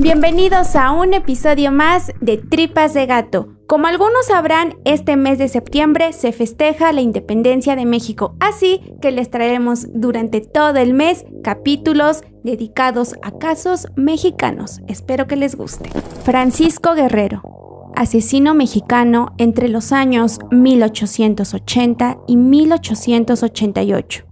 [0.00, 3.48] Bienvenidos a un episodio más de Tripas de Gato.
[3.66, 9.10] Como algunos sabrán, este mes de septiembre se festeja la independencia de México, así que
[9.10, 14.82] les traeremos durante todo el mes capítulos dedicados a casos mexicanos.
[14.86, 15.90] Espero que les guste.
[16.22, 24.24] Francisco Guerrero, asesino mexicano entre los años 1880 y 1888.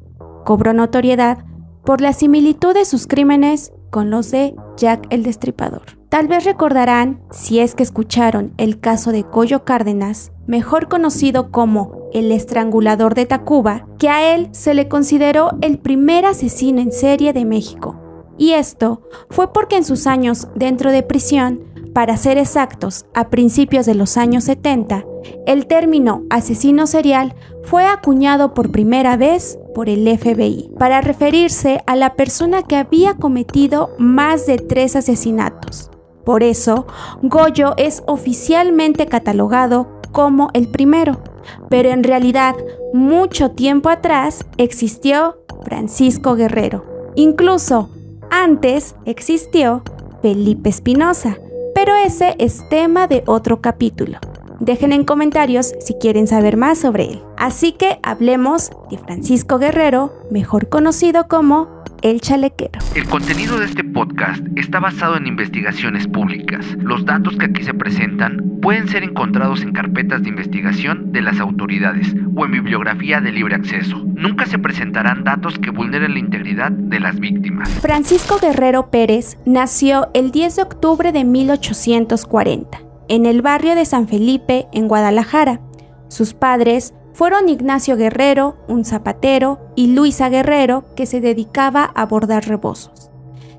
[0.44, 1.38] Cobró notoriedad
[1.84, 5.82] por la similitud de sus crímenes con los de Jack el Destripador.
[6.08, 12.08] Tal vez recordarán, si es que escucharon el caso de Coyo Cárdenas, mejor conocido como
[12.12, 17.32] el estrangulador de Tacuba, que a él se le consideró el primer asesino en serie
[17.32, 18.00] de México.
[18.38, 23.86] Y esto fue porque en sus años dentro de prisión, para ser exactos, a principios
[23.86, 25.04] de los años 70,
[25.46, 27.34] el término asesino serial
[27.66, 33.14] fue acuñado por primera vez por el FBI para referirse a la persona que había
[33.14, 35.90] cometido más de tres asesinatos.
[36.24, 36.86] Por eso,
[37.22, 41.20] Goyo es oficialmente catalogado como el primero,
[41.68, 42.54] pero en realidad
[42.94, 46.84] mucho tiempo atrás existió Francisco Guerrero.
[47.16, 47.90] Incluso
[48.30, 49.82] antes existió
[50.22, 51.38] Felipe Espinosa,
[51.74, 54.18] pero ese es tema de otro capítulo.
[54.60, 57.25] Dejen en comentarios si quieren saber más sobre él.
[57.38, 61.68] Así que hablemos de Francisco Guerrero, mejor conocido como
[62.02, 62.78] el Chalequero.
[62.94, 66.64] El contenido de este podcast está basado en investigaciones públicas.
[66.78, 71.40] Los datos que aquí se presentan pueden ser encontrados en carpetas de investigación de las
[71.40, 74.02] autoridades o en bibliografía de libre acceso.
[74.04, 77.68] Nunca se presentarán datos que vulneren la integridad de las víctimas.
[77.80, 84.08] Francisco Guerrero Pérez nació el 10 de octubre de 1840 en el barrio de San
[84.08, 85.60] Felipe, en Guadalajara.
[86.08, 92.46] Sus padres fueron Ignacio Guerrero, un zapatero, y Luisa Guerrero, que se dedicaba a bordar
[92.46, 93.10] rebozos.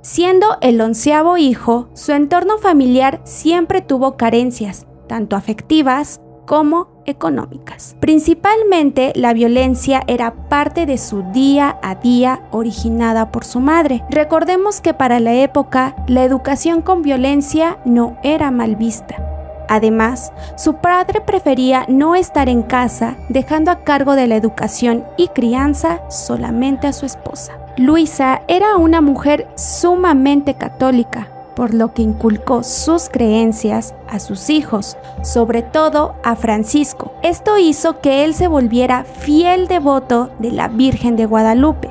[0.04, 7.98] Siendo el onceavo hijo, su entorno familiar siempre tuvo carencias, tanto afectivas como económicas.
[8.00, 14.04] Principalmente la violencia era parte de su día a día originada por su madre.
[14.12, 19.37] Recordemos que para la época la educación con violencia no era mal vista.
[19.68, 25.28] Además, su padre prefería no estar en casa, dejando a cargo de la educación y
[25.30, 27.54] crianza solamente a su esposa.
[27.78, 34.98] Luisa era una mujer sumamente católica, por lo que inculcó sus creencias a sus hijos,
[35.24, 37.14] sobre todo a Francisco.
[37.24, 41.90] Esto hizo que él se volviera fiel devoto de la Virgen de Guadalupe.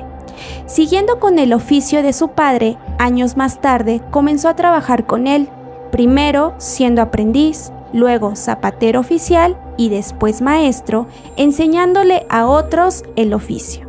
[0.65, 5.49] Siguiendo con el oficio de su padre, años más tarde comenzó a trabajar con él,
[5.91, 13.87] primero siendo aprendiz, luego zapatero oficial y después maestro, enseñándole a otros el oficio.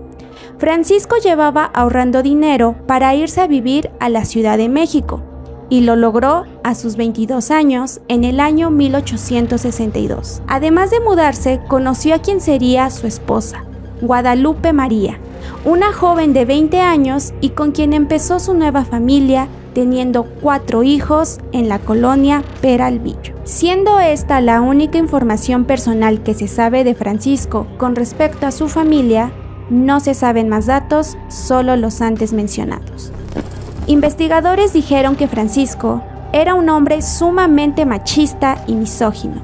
[0.59, 5.23] Francisco llevaba ahorrando dinero para irse a vivir a la Ciudad de México
[5.71, 10.43] y lo logró a sus 22 años en el año 1862.
[10.49, 13.65] Además de mudarse, conoció a quien sería su esposa,
[14.01, 15.19] Guadalupe María,
[15.65, 19.49] una joven de 20 años y con quien empezó su nueva familia
[19.79, 23.37] teniendo cuatro hijos en la colonia Peralvillo.
[23.45, 28.69] Siendo esta la única información personal que se sabe de Francisco con respecto a su
[28.69, 29.31] familia,
[29.71, 33.13] no se saben más datos, solo los antes mencionados.
[33.87, 36.03] Investigadores dijeron que Francisco
[36.33, 39.41] era un hombre sumamente machista y misógino.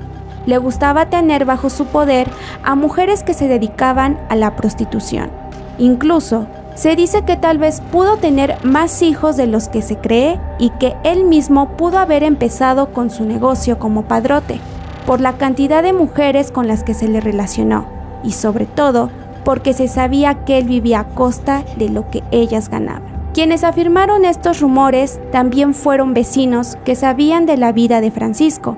[0.46, 2.28] Le gustaba tener bajo su poder
[2.64, 5.30] a mujeres que se dedicaban a la prostitución.
[5.78, 10.40] Incluso se dice que tal vez pudo tener más hijos de los que se cree
[10.58, 14.58] y que él mismo pudo haber empezado con su negocio como padrote,
[15.06, 17.86] por la cantidad de mujeres con las que se le relacionó
[18.24, 19.10] y sobre todo
[19.44, 23.14] porque se sabía que él vivía a costa de lo que ellas ganaban.
[23.34, 28.76] Quienes afirmaron estos rumores también fueron vecinos que sabían de la vida de Francisco.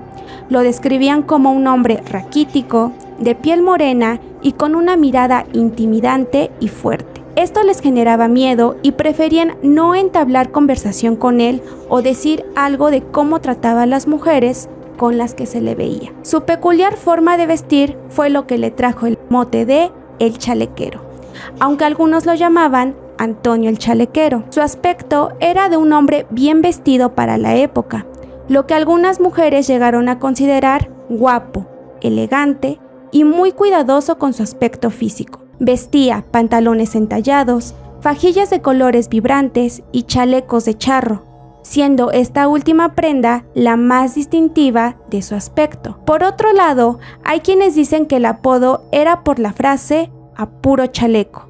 [0.49, 6.69] Lo describían como un hombre raquítico, de piel morena y con una mirada intimidante y
[6.69, 7.16] fuerte.
[7.37, 13.03] Esto les generaba miedo y preferían no entablar conversación con él o decir algo de
[13.03, 16.15] cómo trataba a las mujeres con las que se le veía.
[16.23, 21.03] Su peculiar forma de vestir fue lo que le trajo el mote de el chalequero,
[21.61, 24.45] aunque algunos lo llamaban Antonio el chalequero.
[24.49, 28.07] Su aspecto era de un hombre bien vestido para la época,
[28.49, 31.67] lo que algunas mujeres llegaron a considerar guapo,
[32.01, 32.81] elegante
[33.13, 35.46] y muy cuidadoso con su aspecto físico.
[35.59, 41.25] Vestía pantalones entallados, fajillas de colores vibrantes y chalecos de charro,
[41.63, 45.99] siendo esta última prenda la más distintiva de su aspecto.
[46.05, 50.87] Por otro lado, hay quienes dicen que el apodo era por la frase a puro
[50.87, 51.49] chaleco,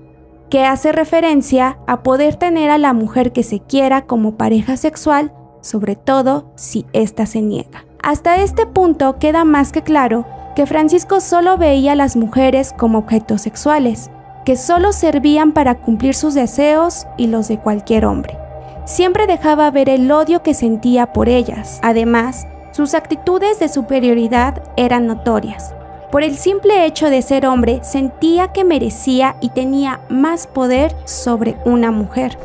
[0.51, 5.33] que hace referencia a poder tener a la mujer que se quiera como pareja sexual
[5.67, 7.85] sobre todo si ésta se niega.
[8.03, 10.25] Hasta este punto queda más que claro
[10.57, 14.11] que Francisco solo veía a las mujeres como objetos sexuales,
[14.47, 18.39] que solo servían para cumplir sus deseos y los de cualquier hombre.
[18.87, 21.79] Siempre dejaba ver el odio que sentía por ellas.
[21.83, 25.75] Además, sus actitudes de superioridad eran notorias.
[26.11, 31.57] Por el simple hecho de ser hombre, sentía que merecía y tenía más poder sobre
[31.67, 32.39] una mujer.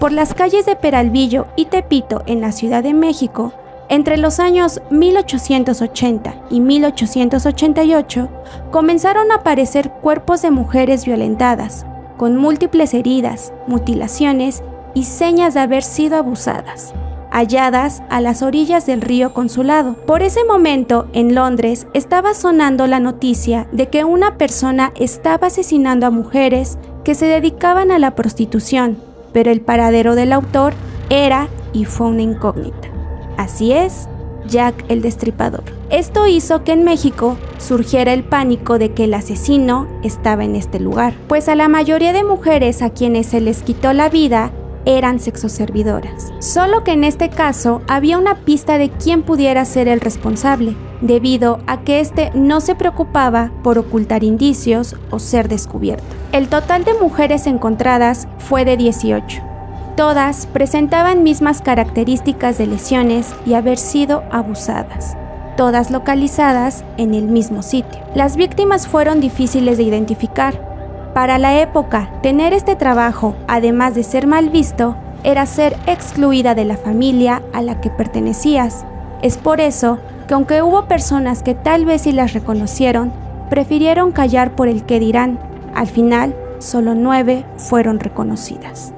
[0.00, 3.52] Por las calles de Peralvillo y Tepito en la Ciudad de México,
[3.94, 8.28] entre los años 1880 y 1888
[8.72, 11.86] comenzaron a aparecer cuerpos de mujeres violentadas,
[12.16, 14.64] con múltiples heridas, mutilaciones
[14.94, 16.92] y señas de haber sido abusadas,
[17.30, 19.94] halladas a las orillas del río Consulado.
[20.06, 26.06] Por ese momento, en Londres, estaba sonando la noticia de que una persona estaba asesinando
[26.06, 28.98] a mujeres que se dedicaban a la prostitución,
[29.32, 30.74] pero el paradero del autor
[31.10, 32.93] era y fue una incógnita.
[33.36, 34.08] Así es,
[34.48, 35.64] Jack el Destripador.
[35.90, 40.80] Esto hizo que en México surgiera el pánico de que el asesino estaba en este
[40.80, 44.50] lugar, pues a la mayoría de mujeres a quienes se les quitó la vida
[44.86, 46.32] eran sexoservidoras.
[46.40, 51.58] Solo que en este caso había una pista de quién pudiera ser el responsable, debido
[51.66, 56.04] a que éste no se preocupaba por ocultar indicios o ser descubierto.
[56.32, 59.53] El total de mujeres encontradas fue de 18
[59.96, 65.16] Todas presentaban mismas características de lesiones y haber sido abusadas,
[65.56, 68.00] todas localizadas en el mismo sitio.
[68.12, 71.12] Las víctimas fueron difíciles de identificar.
[71.14, 76.64] Para la época, tener este trabajo, además de ser mal visto, era ser excluida de
[76.64, 78.84] la familia a la que pertenecías.
[79.22, 83.12] Es por eso que aunque hubo personas que tal vez sí las reconocieron,
[83.48, 85.38] prefirieron callar por el que dirán.
[85.72, 88.93] Al final, solo nueve fueron reconocidas.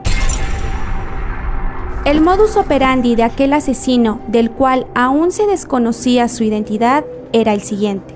[2.06, 7.62] El modus operandi de aquel asesino, del cual aún se desconocía su identidad, era el
[7.62, 8.14] siguiente.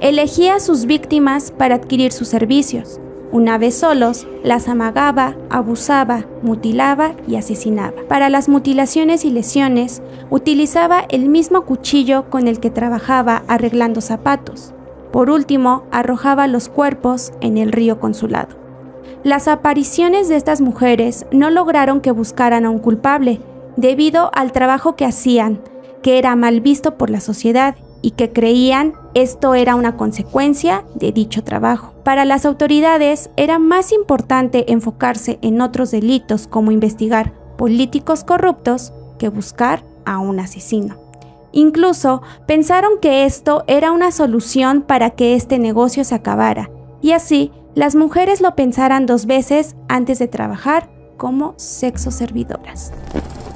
[0.00, 3.00] Elegía a sus víctimas para adquirir sus servicios.
[3.32, 7.94] Una vez solos, las amagaba, abusaba, mutilaba y asesinaba.
[8.08, 10.00] Para las mutilaciones y lesiones,
[10.30, 14.72] utilizaba el mismo cuchillo con el que trabajaba arreglando zapatos.
[15.10, 18.63] Por último, arrojaba los cuerpos en el río consulado.
[19.24, 23.40] Las apariciones de estas mujeres no lograron que buscaran a un culpable,
[23.78, 25.62] debido al trabajo que hacían,
[26.02, 31.10] que era mal visto por la sociedad y que creían esto era una consecuencia de
[31.10, 31.94] dicho trabajo.
[32.04, 39.30] Para las autoridades era más importante enfocarse en otros delitos como investigar políticos corruptos que
[39.30, 40.96] buscar a un asesino.
[41.50, 46.68] Incluso pensaron que esto era una solución para que este negocio se acabara
[47.00, 52.92] y así las mujeres lo pensaran dos veces antes de trabajar como sexo servidoras.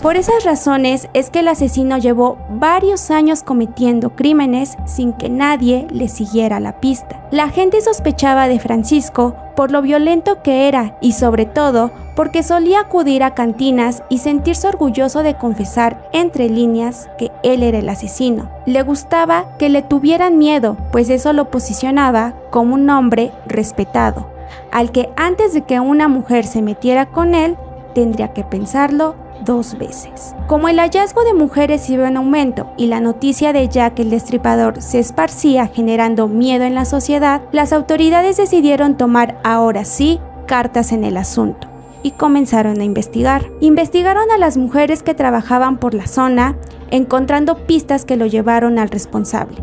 [0.03, 5.89] Por esas razones es que el asesino llevó varios años cometiendo crímenes sin que nadie
[5.91, 7.21] le siguiera la pista.
[7.33, 12.83] La gente sospechaba de Francisco por lo violento que era y sobre todo porque solía
[12.83, 18.51] acudir a cantinas y sentirse orgulloso de confesar entre líneas que él era el asesino.
[18.67, 24.29] Le gustaba que le tuvieran miedo, pues eso lo posicionaba como un hombre respetado,
[24.71, 27.57] al que antes de que una mujer se metiera con él,
[27.95, 30.35] tendría que pensarlo dos veces.
[30.47, 34.83] Como el hallazgo de mujeres iba en aumento y la noticia de Jack el Destripador
[34.83, 41.05] se esparcía generando miedo en la sociedad, las autoridades decidieron tomar ahora sí cartas en
[41.05, 41.69] el asunto
[42.03, 43.47] y comenzaron a investigar.
[43.61, 46.57] Investigaron a las mujeres que trabajaban por la zona,
[46.91, 49.63] encontrando pistas que lo llevaron al responsable.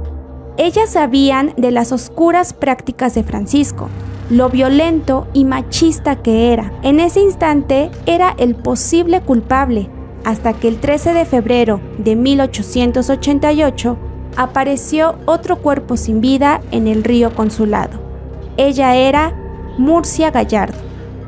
[0.57, 3.89] Ellas sabían de las oscuras prácticas de Francisco,
[4.29, 6.71] lo violento y machista que era.
[6.81, 9.89] En ese instante era el posible culpable,
[10.23, 13.97] hasta que el 13 de febrero de 1888
[14.35, 17.99] apareció otro cuerpo sin vida en el río Consulado.
[18.57, 19.33] Ella era
[19.77, 20.79] Murcia Gallardo.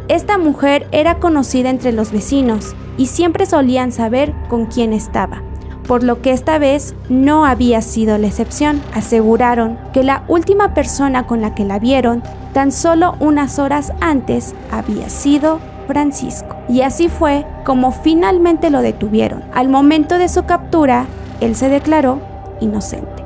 [0.07, 5.43] Esta mujer era conocida entre los vecinos y siempre solían saber con quién estaba
[5.87, 8.81] por lo que esta vez no había sido la excepción.
[8.93, 12.21] Aseguraron que la última persona con la que la vieron
[12.53, 16.55] tan solo unas horas antes había sido Francisco.
[16.67, 19.43] Y así fue como finalmente lo detuvieron.
[19.53, 21.05] Al momento de su captura,
[21.39, 22.19] él se declaró
[22.59, 23.23] inocente.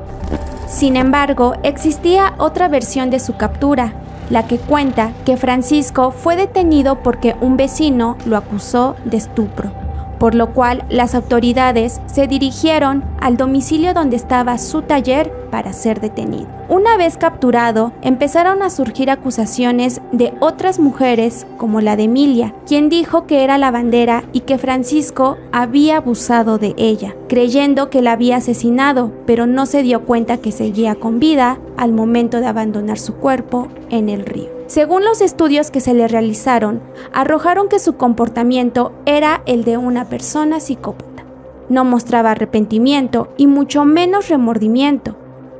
[0.68, 3.92] Sin embargo, existía otra versión de su captura,
[4.30, 9.81] la que cuenta que Francisco fue detenido porque un vecino lo acusó de estupro
[10.22, 16.00] por lo cual las autoridades se dirigieron al domicilio donde estaba su taller para ser
[16.00, 16.46] detenido.
[16.68, 22.88] Una vez capturado, empezaron a surgir acusaciones de otras mujeres, como la de Emilia, quien
[22.88, 28.12] dijo que era la bandera y que Francisco había abusado de ella, creyendo que la
[28.12, 33.00] había asesinado, pero no se dio cuenta que seguía con vida al momento de abandonar
[33.00, 34.51] su cuerpo en el río.
[34.72, 36.80] Según los estudios que se le realizaron,
[37.12, 41.26] arrojaron que su comportamiento era el de una persona psicópata.
[41.68, 45.14] No mostraba arrepentimiento y mucho menos remordimiento.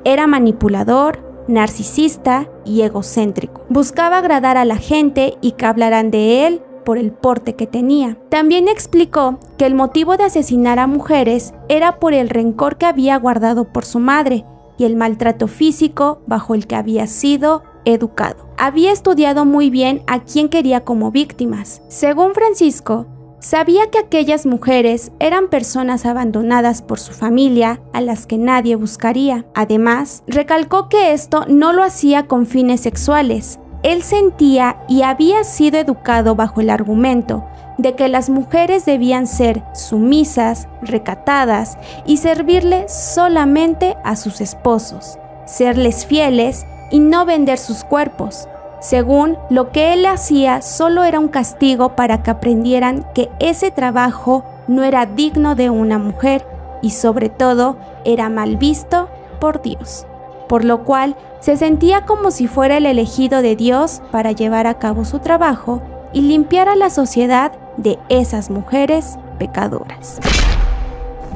[0.05, 3.61] Era manipulador, narcisista y egocéntrico.
[3.69, 8.17] Buscaba agradar a la gente y que hablaran de él por el porte que tenía.
[8.31, 13.19] También explicó que el motivo de asesinar a mujeres era por el rencor que había
[13.19, 14.47] guardado por su madre
[14.79, 18.49] y el maltrato físico bajo el que había sido educado.
[18.59, 21.83] Había estudiado muy bien a quién quería como víctimas.
[21.89, 23.07] Según Francisco,
[23.41, 29.45] sabía que aquellas mujeres eran personas abandonadas por su familia a las que nadie buscaría.
[29.55, 33.59] Además, recalcó que esto no lo hacía con fines sexuales.
[33.83, 37.45] Él sentía y había sido educado bajo el argumento
[37.79, 46.07] de que las mujeres debían ser sumisas, recatadas y servirle solamente a sus esposos, serles
[46.07, 48.47] fieles y no vender sus cuerpos.
[48.81, 54.45] Según lo que él hacía solo era un castigo para que aprendieran que ese trabajo
[54.69, 56.47] no era digno de una mujer
[56.83, 59.09] y sobre todo era mal visto
[59.41, 60.07] por Dios,
[60.49, 64.79] por lo cual se sentía como si fuera el elegido de Dios para llevar a
[64.79, 65.81] cabo su trabajo
[66.13, 70.19] y limpiar a la sociedad de esas mujeres pecadoras.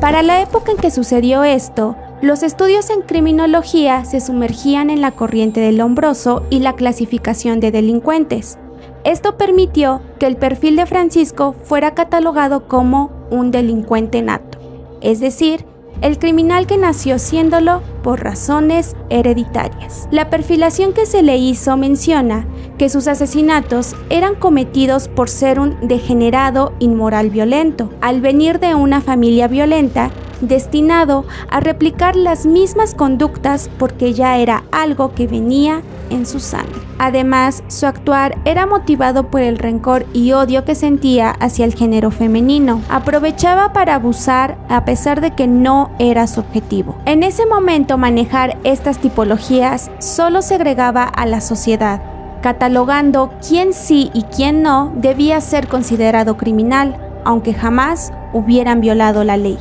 [0.01, 5.13] Para la época en que sucedió esto, los estudios en criminología se sumergían en la
[5.13, 8.59] corriente del hombroso y la clasificación de delincuentes.
[9.05, 14.59] Esto permitió que el perfil de Francisco fuera catalogado como un delincuente nato,
[15.03, 15.67] es decir,
[16.01, 20.09] el criminal que nació siéndolo por razones hereditarias.
[20.11, 22.47] La perfilación que se le hizo menciona
[22.79, 29.01] que sus asesinatos eran cometidos por ser un degenerado inmoral violento, al venir de una
[29.01, 36.27] familia violenta destinado a replicar las mismas conductas porque ya era algo que venía en
[36.27, 36.81] su sangre.
[36.99, 42.11] Además, su actuar era motivado por el rencor y odio que sentía hacia el género
[42.11, 42.81] femenino.
[42.89, 46.97] Aprovechaba para abusar a pesar de que no era su objetivo.
[47.05, 52.01] En ese momento manejar estas tipologías solo segregaba a la sociedad,
[52.43, 59.37] catalogando quién sí y quién no debía ser considerado criminal, aunque jamás hubieran violado la
[59.37, 59.59] ley.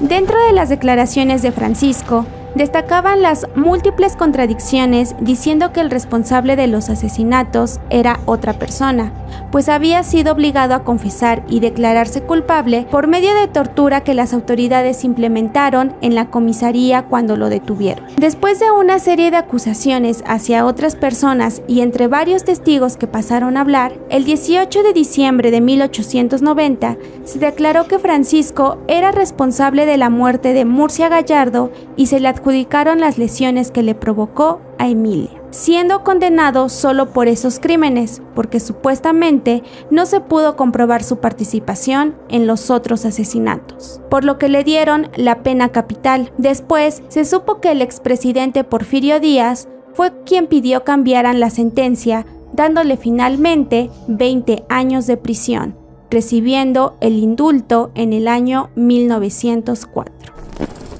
[0.00, 2.24] Dentro de las declaraciones de Francisco,
[2.58, 9.12] destacaban las múltiples contradicciones diciendo que el responsable de los asesinatos era otra persona,
[9.50, 14.34] pues había sido obligado a confesar y declararse culpable por medio de tortura que las
[14.34, 18.04] autoridades implementaron en la comisaría cuando lo detuvieron.
[18.16, 23.56] Después de una serie de acusaciones hacia otras personas y entre varios testigos que pasaron
[23.56, 29.96] a hablar, el 18 de diciembre de 1890 se declaró que Francisco era responsable de
[29.96, 34.88] la muerte de Murcia Gallardo y se le adjudicaron las lesiones que le provocó a
[34.88, 42.16] Emilia, siendo condenado solo por esos crímenes, porque supuestamente no se pudo comprobar su participación
[42.30, 46.32] en los otros asesinatos, por lo que le dieron la pena capital.
[46.38, 52.24] Después se supo que el expresidente Porfirio Díaz fue quien pidió cambiaran la sentencia,
[52.54, 55.76] dándole finalmente 20 años de prisión,
[56.08, 60.37] recibiendo el indulto en el año 1904.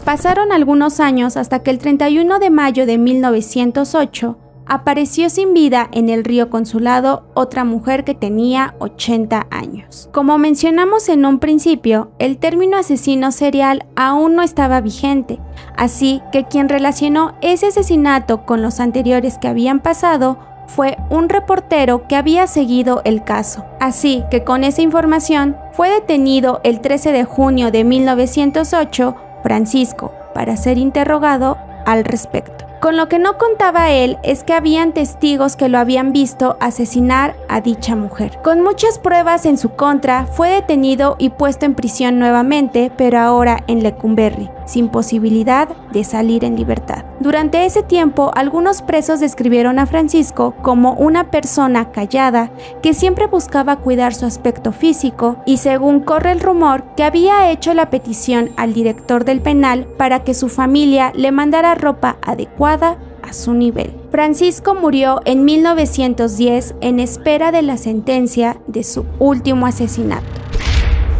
[0.08, 6.08] Pasaron algunos años hasta que el 31 de mayo de 1908 apareció sin vida en
[6.08, 10.08] el río Consulado otra mujer que tenía 80 años.
[10.10, 15.40] Como mencionamos en un principio, el término asesino serial aún no estaba vigente,
[15.76, 20.38] así que quien relacionó ese asesinato con los anteriores que habían pasado
[20.68, 23.66] fue un reportero que había seguido el caso.
[23.78, 30.56] Así que con esa información fue detenido el 13 de junio de 1908 Francisco para
[30.56, 32.68] ser interrogado al respecto.
[32.80, 37.34] Con lo que no contaba él es que habían testigos que lo habían visto asesinar
[37.48, 38.38] a dicha mujer.
[38.44, 43.64] Con muchas pruebas en su contra, fue detenido y puesto en prisión nuevamente, pero ahora
[43.66, 47.04] en Lecumberri, sin posibilidad de salir en libertad.
[47.20, 53.76] Durante ese tiempo, algunos presos describieron a Francisco como una persona callada que siempre buscaba
[53.76, 58.72] cuidar su aspecto físico y según corre el rumor que había hecho la petición al
[58.72, 63.92] director del penal para que su familia le mandara ropa adecuada a su nivel.
[64.12, 70.26] Francisco murió en 1910 en espera de la sentencia de su último asesinato.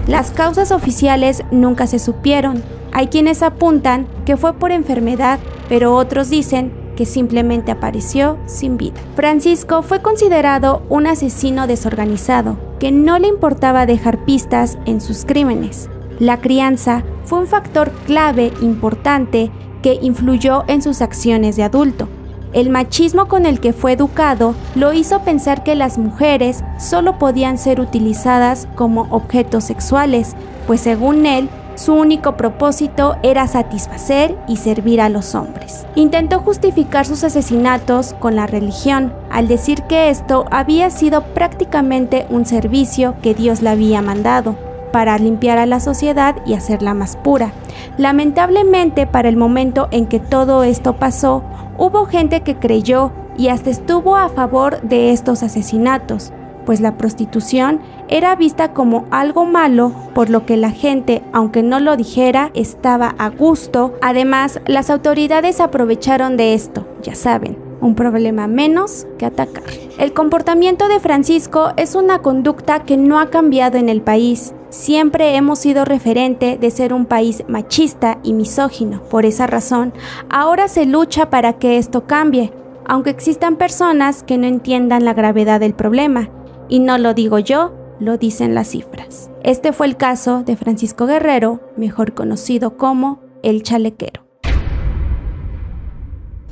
[0.06, 2.62] Las causas oficiales nunca se supieron.
[2.92, 9.00] Hay quienes apuntan que fue por enfermedad, pero otros dicen que simplemente apareció sin vida.
[9.14, 15.88] Francisco fue considerado un asesino desorganizado, que no le importaba dejar pistas en sus crímenes.
[16.18, 19.52] La crianza fue un factor clave importante
[19.82, 22.08] que influyó en sus acciones de adulto.
[22.52, 27.58] El machismo con el que fue educado lo hizo pensar que las mujeres solo podían
[27.58, 30.34] ser utilizadas como objetos sexuales,
[30.66, 35.86] pues según él, su único propósito era satisfacer y servir a los hombres.
[35.94, 42.46] Intentó justificar sus asesinatos con la religión, al decir que esto había sido prácticamente un
[42.46, 44.56] servicio que Dios le había mandado
[44.92, 47.52] para limpiar a la sociedad y hacerla más pura.
[47.96, 51.44] Lamentablemente, para el momento en que todo esto pasó,
[51.76, 56.32] hubo gente que creyó y hasta estuvo a favor de estos asesinatos,
[56.66, 61.80] pues la prostitución era vista como algo malo, por lo que la gente, aunque no
[61.80, 63.94] lo dijera, estaba a gusto.
[64.00, 69.64] Además, las autoridades aprovecharon de esto, ya saben, un problema menos que atacar.
[69.98, 74.54] El comportamiento de Francisco es una conducta que no ha cambiado en el país.
[74.70, 79.02] Siempre hemos sido referente de ser un país machista y misógino.
[79.04, 79.92] Por esa razón,
[80.28, 82.52] ahora se lucha para que esto cambie,
[82.86, 86.30] aunque existan personas que no entiendan la gravedad del problema.
[86.68, 89.30] Y no lo digo yo, lo dicen las cifras.
[89.42, 94.28] Este fue el caso de Francisco Guerrero, mejor conocido como el chalequero.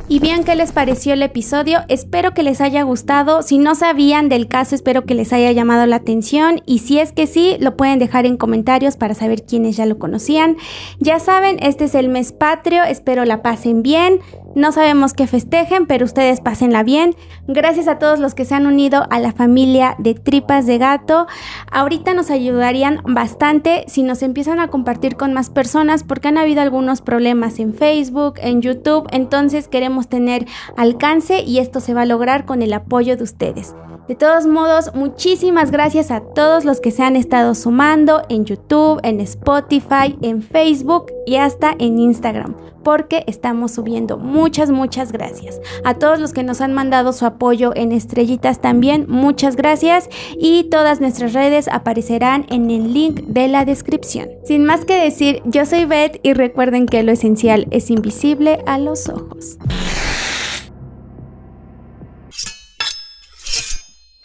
[0.09, 1.81] Y bien, ¿qué les pareció el episodio?
[1.89, 3.43] Espero que les haya gustado.
[3.43, 6.63] Si no sabían del caso, espero que les haya llamado la atención.
[6.65, 9.99] Y si es que sí, lo pueden dejar en comentarios para saber quiénes ya lo
[9.99, 10.59] conocían.
[11.01, 12.85] Ya saben, este es el mes patrio.
[12.85, 14.21] Espero la pasen bien.
[14.57, 17.15] No sabemos qué festejen, pero ustedes pásenla bien.
[17.47, 21.27] Gracias a todos los que se han unido a la familia de Tripas de Gato.
[21.71, 26.63] Ahorita nos ayudarían bastante si nos empiezan a compartir con más personas porque han habido
[26.63, 29.07] algunos problemas en Facebook, en YouTube.
[29.13, 30.47] Entonces queremos tener
[30.79, 33.75] alcance y esto se va a lograr con el apoyo de ustedes.
[34.09, 39.01] De todos modos, muchísimas gracias a todos los que se han estado sumando en YouTube,
[39.03, 44.17] en Spotify, en Facebook y hasta en Instagram, porque estamos subiendo.
[44.17, 45.61] Muchas, muchas gracias.
[45.85, 50.09] A todos los que nos han mandado su apoyo en estrellitas también, muchas gracias
[50.39, 54.29] y todas nuestras redes aparecerán en el link de la descripción.
[54.45, 58.79] Sin más que decir, yo soy Beth y recuerden que lo esencial es invisible a
[58.79, 59.59] los ojos.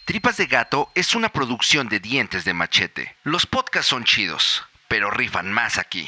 [0.04, 3.16] Tripas de Gato es una producción de dientes de machete.
[3.24, 6.06] Los podcasts son chidos, pero rifan más aquí.